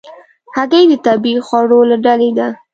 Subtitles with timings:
[0.55, 2.47] هګۍ د طبیعي خوړو له ډلې ده.